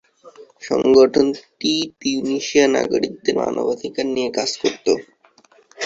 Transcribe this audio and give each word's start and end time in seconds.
সংগঠনটি 0.63 1.71
তিউনিসীয় 1.99 2.65
নাগরিকদের 2.75 3.35
মানবাধিকার 3.39 4.05
নিয়ে 4.07 4.29
কাজ 4.37 4.49
করত। 4.61 4.85